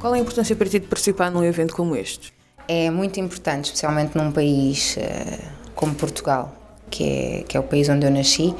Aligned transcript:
Qual 0.00 0.14
é 0.14 0.18
a 0.18 0.20
importância 0.20 0.54
para 0.54 0.68
ti 0.68 0.78
de 0.78 0.86
participar 0.86 1.30
num 1.30 1.42
evento 1.42 1.74
como 1.74 1.96
este? 1.96 2.32
É 2.68 2.90
muito 2.90 3.18
importante, 3.18 3.66
especialmente 3.66 4.16
num 4.16 4.30
país 4.30 4.96
uh, 4.98 5.42
como 5.74 5.94
Portugal, 5.94 6.54
que 6.90 7.04
é, 7.04 7.44
que 7.48 7.56
é 7.56 7.60
o 7.60 7.62
país 7.62 7.88
onde 7.88 8.04
eu 8.06 8.10
nasci. 8.10 8.54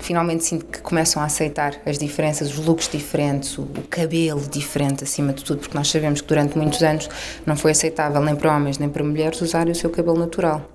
Finalmente 0.00 0.44
sinto 0.44 0.66
que 0.66 0.80
começam 0.80 1.20
a 1.20 1.26
aceitar 1.26 1.74
as 1.84 1.98
diferenças, 1.98 2.56
os 2.56 2.64
looks 2.64 2.88
diferentes, 2.88 3.58
o, 3.58 3.62
o 3.62 3.82
cabelo 3.90 4.40
diferente 4.42 5.02
acima 5.02 5.32
de 5.32 5.42
tudo, 5.42 5.58
porque 5.58 5.76
nós 5.76 5.88
sabemos 5.88 6.20
que 6.20 6.28
durante 6.28 6.56
muitos 6.56 6.80
anos 6.82 7.08
não 7.44 7.56
foi 7.56 7.72
aceitável 7.72 8.22
nem 8.22 8.36
para 8.36 8.54
homens 8.54 8.78
nem 8.78 8.88
para 8.88 9.02
mulheres 9.02 9.40
usarem 9.40 9.72
o 9.72 9.74
seu 9.74 9.90
cabelo 9.90 10.16
natural, 10.16 10.70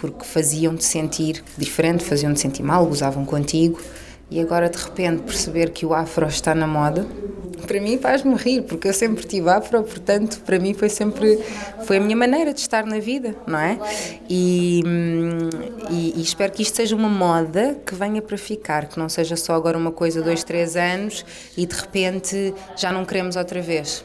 porque 0.00 0.24
faziam-te 0.24 0.84
sentir 0.84 1.44
diferente, 1.58 2.02
faziam-te 2.02 2.40
sentir 2.40 2.62
mal, 2.62 2.86
gozavam 2.86 3.26
contigo 3.26 3.78
e 4.30 4.40
agora 4.40 4.68
de 4.68 4.78
repente 4.78 5.22
perceber 5.22 5.70
que 5.70 5.84
o 5.84 5.92
afro 5.92 6.26
está 6.26 6.54
na 6.54 6.66
moda, 6.66 7.06
para 7.66 7.80
mim 7.80 7.98
faz-me 7.98 8.34
rir, 8.34 8.62
porque 8.62 8.88
eu 8.88 8.92
sempre 8.92 9.24
tive 9.24 9.48
afro, 9.48 9.82
portanto, 9.82 10.40
para 10.44 10.58
mim 10.58 10.74
foi 10.74 10.88
sempre 10.88 11.38
foi 11.84 11.98
a 11.98 12.00
minha 12.00 12.16
maneira 12.16 12.52
de 12.52 12.60
estar 12.60 12.84
na 12.84 12.98
vida, 12.98 13.34
não 13.46 13.58
é? 13.58 13.78
E, 14.28 14.82
e, 15.90 16.14
e, 16.16 16.22
espero 16.22 16.52
que 16.52 16.62
isto 16.62 16.76
seja 16.76 16.96
uma 16.96 17.08
moda 17.08 17.78
que 17.86 17.94
venha 17.94 18.20
para 18.20 18.36
ficar, 18.36 18.86
que 18.86 18.98
não 18.98 19.08
seja 19.08 19.36
só 19.36 19.54
agora 19.54 19.78
uma 19.78 19.92
coisa 19.92 20.22
dois, 20.22 20.42
três 20.44 20.76
anos 20.76 21.24
e 21.56 21.66
de 21.66 21.74
repente 21.74 22.54
já 22.76 22.92
não 22.92 23.04
queremos 23.04 23.36
outra 23.36 23.60
vez 23.60 24.04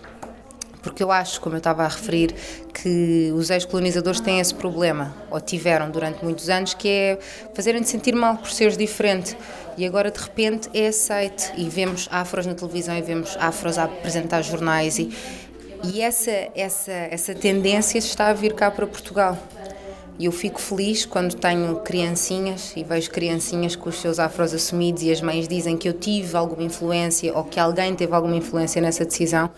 porque 0.88 1.04
eu 1.04 1.12
acho, 1.12 1.42
como 1.42 1.56
eu 1.56 1.58
estava 1.58 1.84
a 1.84 1.88
referir, 1.88 2.34
que 2.74 3.32
os 3.36 3.50
ex-colonizadores 3.50 4.20
têm 4.20 4.40
esse 4.40 4.54
problema, 4.54 5.14
ou 5.30 5.40
tiveram 5.42 5.90
durante 5.90 6.24
muitos 6.24 6.50
anos, 6.50 6.74
que 6.74 6.88
é 6.88 7.20
fazerem-te 7.54 7.90
sentir 7.90 8.16
mal 8.16 8.38
por 8.38 8.50
seres 8.50 8.78
diferente. 8.78 9.38
E 9.78 9.86
agora, 9.86 10.10
de 10.10 10.20
repente, 10.20 10.70
é 10.74 10.88
aceite. 10.88 11.52
E 11.58 11.70
vemos 11.70 12.08
afros 12.12 12.46
na 12.46 12.56
televisão 12.56 12.98
e 12.98 13.02
vemos 13.02 13.36
afros 13.40 13.78
a 13.78 13.84
apresentar 13.84 14.42
jornais. 14.42 14.98
E, 14.98 15.14
e 15.84 16.02
essa, 16.02 16.32
essa, 16.56 16.92
essa 16.92 17.36
tendência 17.36 17.98
está 17.98 18.28
a 18.28 18.34
vir 18.34 18.54
cá 18.54 18.72
para 18.72 18.88
Portugal. 18.88 19.38
E 20.18 20.26
eu 20.26 20.32
fico 20.32 20.60
feliz 20.60 21.06
quando 21.06 21.36
tenho 21.36 21.76
criancinhas 21.82 22.74
e 22.76 22.84
vejo 22.84 23.12
criancinhas 23.12 23.76
com 23.76 23.90
os 23.90 24.02
seus 24.02 24.18
afros 24.18 24.52
assumidos 24.52 25.04
e 25.04 25.12
as 25.12 25.22
mães 25.22 25.48
dizem 25.48 25.78
que 25.78 25.88
eu 25.88 25.94
tive 25.94 26.36
alguma 26.36 26.64
influência 26.64 27.32
ou 27.38 27.44
que 27.44 27.60
alguém 27.60 27.94
teve 27.94 28.16
alguma 28.16 28.36
influência 28.36 28.82
nessa 28.82 29.06
decisão. 29.06 29.52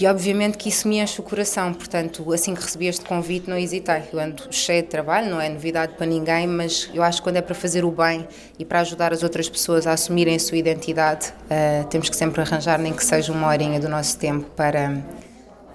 E 0.00 0.06
obviamente 0.06 0.56
que 0.56 0.70
isso 0.70 0.88
me 0.88 0.98
enche 0.98 1.20
o 1.20 1.22
coração, 1.22 1.74
portanto, 1.74 2.32
assim 2.32 2.54
que 2.54 2.62
recebi 2.62 2.86
este 2.86 3.04
convite, 3.04 3.50
não 3.50 3.58
hesitei. 3.58 4.04
Eu 4.10 4.18
ando 4.18 4.44
cheio 4.50 4.82
de 4.82 4.88
trabalho, 4.88 5.28
não 5.28 5.38
é 5.38 5.46
novidade 5.46 5.92
para 5.92 6.06
ninguém, 6.06 6.46
mas 6.46 6.88
eu 6.94 7.02
acho 7.02 7.18
que 7.18 7.24
quando 7.24 7.36
é 7.36 7.42
para 7.42 7.54
fazer 7.54 7.84
o 7.84 7.90
bem 7.90 8.26
e 8.58 8.64
para 8.64 8.80
ajudar 8.80 9.12
as 9.12 9.22
outras 9.22 9.46
pessoas 9.46 9.86
a 9.86 9.92
assumirem 9.92 10.36
a 10.36 10.38
sua 10.38 10.56
identidade, 10.56 11.34
uh, 11.44 11.86
temos 11.88 12.08
que 12.08 12.16
sempre 12.16 12.40
arranjar, 12.40 12.78
nem 12.78 12.94
que 12.94 13.04
seja 13.04 13.30
uma 13.30 13.46
horinha 13.48 13.78
do 13.78 13.90
nosso 13.90 14.16
tempo, 14.16 14.48
para, 14.56 15.04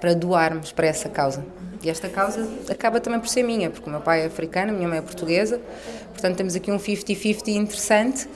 para 0.02 0.16
doarmos 0.16 0.72
para 0.72 0.88
essa 0.88 1.08
causa. 1.08 1.46
E 1.84 1.88
esta 1.88 2.10
causa 2.10 2.50
acaba 2.68 3.00
também 3.00 3.20
por 3.20 3.30
ser 3.30 3.44
minha, 3.44 3.70
porque 3.70 3.88
o 3.88 3.92
meu 3.92 4.02
pai 4.02 4.24
é 4.24 4.26
africano, 4.26 4.72
a 4.72 4.76
minha 4.76 4.88
mãe 4.88 4.98
é 4.98 5.02
portuguesa, 5.04 5.62
portanto 6.10 6.36
temos 6.36 6.56
aqui 6.56 6.72
um 6.72 6.80
50-50 6.80 7.50
interessante, 7.50 8.28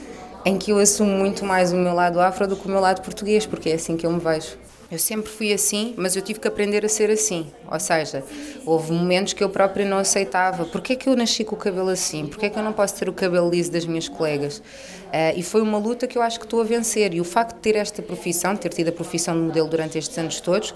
em 0.44 0.56
que 0.56 0.70
eu 0.70 0.78
assumo 0.78 1.10
muito 1.10 1.44
mais 1.44 1.72
o 1.72 1.76
meu 1.76 1.94
lado 1.94 2.20
afro 2.20 2.46
do 2.46 2.54
que 2.54 2.68
o 2.68 2.70
meu 2.70 2.80
lado 2.80 3.02
português, 3.02 3.44
porque 3.44 3.70
é 3.70 3.74
assim 3.74 3.96
que 3.96 4.06
eu 4.06 4.12
me 4.12 4.20
vejo. 4.20 4.56
Eu 4.90 4.98
sempre 4.98 5.30
fui 5.30 5.52
assim, 5.52 5.94
mas 5.96 6.16
eu 6.16 6.22
tive 6.22 6.40
que 6.40 6.48
aprender 6.48 6.84
a 6.84 6.88
ser 6.88 7.10
assim. 7.10 7.46
Ou 7.70 7.78
seja, 7.78 8.24
houve 8.66 8.92
momentos 8.92 9.32
que 9.32 9.44
eu 9.44 9.48
própria 9.48 9.86
não 9.86 9.98
aceitava. 9.98 10.64
Porquê 10.64 10.94
é 10.94 10.96
que 10.96 11.08
eu 11.08 11.14
nasci 11.14 11.44
com 11.44 11.54
o 11.54 11.58
cabelo 11.58 11.90
assim? 11.90 12.26
Porquê 12.26 12.46
é 12.46 12.50
que 12.50 12.58
eu 12.58 12.62
não 12.62 12.72
posso 12.72 12.96
ter 12.96 13.08
o 13.08 13.12
cabelo 13.12 13.48
liso 13.48 13.70
das 13.70 13.86
minhas 13.86 14.08
colegas? 14.08 14.58
Uh, 14.58 15.36
e 15.36 15.44
foi 15.44 15.62
uma 15.62 15.78
luta 15.78 16.08
que 16.08 16.18
eu 16.18 16.22
acho 16.22 16.40
que 16.40 16.44
estou 16.44 16.60
a 16.60 16.64
vencer. 16.64 17.14
E 17.14 17.20
o 17.20 17.24
facto 17.24 17.54
de 17.54 17.60
ter 17.60 17.76
esta 17.76 18.02
profissão, 18.02 18.56
ter 18.56 18.70
tido 18.70 18.88
a 18.88 18.92
profissão 18.92 19.34
de 19.34 19.42
modelo 19.42 19.68
durante 19.68 19.96
estes 19.96 20.18
anos 20.18 20.40
todos, 20.40 20.74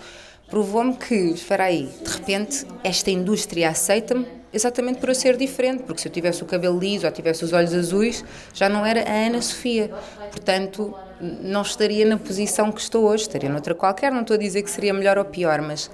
provou-me 0.48 0.94
que, 0.94 1.14
espera 1.14 1.64
aí, 1.64 1.88
de 2.04 2.10
repente 2.10 2.64
esta 2.84 3.10
indústria 3.10 3.70
aceita-me 3.70 4.26
exatamente 4.52 5.00
por 5.00 5.08
eu 5.08 5.14
ser 5.16 5.36
diferente, 5.36 5.82
porque 5.82 6.00
se 6.00 6.06
eu 6.06 6.12
tivesse 6.12 6.40
o 6.40 6.46
cabelo 6.46 6.78
liso 6.78 7.04
ou 7.04 7.12
tivesse 7.12 7.44
os 7.44 7.52
olhos 7.52 7.74
azuis, 7.74 8.24
já 8.54 8.68
não 8.68 8.86
era 8.86 9.02
a 9.02 9.26
Ana 9.26 9.42
Sofia. 9.42 9.90
Portanto, 10.30 10.94
não 11.42 11.62
estaria 11.62 12.04
na 12.04 12.16
posição 12.16 12.70
que 12.70 12.80
estou 12.80 13.04
hoje, 13.04 13.22
estaria 13.22 13.48
noutra 13.48 13.74
qualquer. 13.74 14.12
Não 14.12 14.20
estou 14.20 14.34
a 14.34 14.38
dizer 14.38 14.62
que 14.62 14.70
seria 14.70 14.92
melhor 14.92 15.18
ou 15.18 15.24
pior, 15.24 15.60
mas 15.62 15.90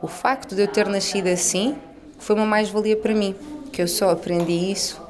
o 0.00 0.08
facto 0.08 0.54
de 0.54 0.62
eu 0.62 0.68
ter 0.68 0.86
nascido 0.86 1.28
assim 1.28 1.76
foi 2.18 2.36
uma 2.36 2.46
mais-valia 2.46 2.96
para 2.96 3.14
mim, 3.14 3.34
que 3.72 3.82
eu 3.82 3.88
só 3.88 4.10
aprendi 4.10 4.70
isso 4.70 5.00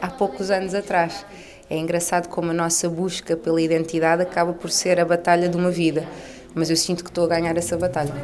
há 0.00 0.08
poucos 0.08 0.50
anos 0.50 0.74
atrás. 0.74 1.24
É 1.68 1.76
engraçado 1.76 2.28
como 2.28 2.50
a 2.50 2.54
nossa 2.54 2.88
busca 2.88 3.36
pela 3.36 3.60
identidade 3.60 4.22
acaba 4.22 4.52
por 4.52 4.70
ser 4.70 5.00
a 5.00 5.04
batalha 5.04 5.48
de 5.48 5.56
uma 5.56 5.70
vida, 5.70 6.06
mas 6.54 6.70
eu 6.70 6.76
sinto 6.76 7.02
que 7.02 7.10
estou 7.10 7.24
a 7.24 7.28
ganhar 7.28 7.56
essa 7.56 7.76
batalha. 7.76 8.14